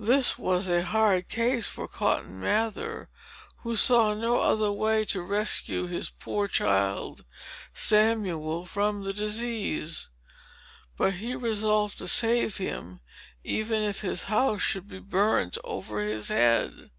[0.00, 3.08] This was a hard case for Cotton Mather,
[3.58, 7.24] who saw no other way to rescue his poor child
[7.72, 10.08] Samuel from the disease.
[10.96, 13.02] But he resolved to save him,
[13.44, 16.90] even if his house should be burnt over his head.